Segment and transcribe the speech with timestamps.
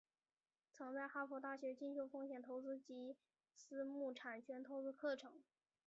[0.57, 3.15] 并曾在哈佛大学进修风险投资及
[3.53, 5.31] 私募产权投资课程。